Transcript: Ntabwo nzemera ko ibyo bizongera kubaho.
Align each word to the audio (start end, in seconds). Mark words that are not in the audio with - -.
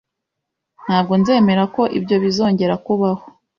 Ntabwo 0.83 1.13
nzemera 1.21 1.63
ko 1.75 1.81
ibyo 1.97 2.15
bizongera 2.23 2.75
kubaho. 2.85 3.23